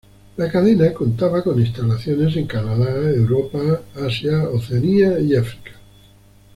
[0.37, 5.73] La cadena contaba con instalaciones en Canadá, Europa, Asia, Oceanía y África.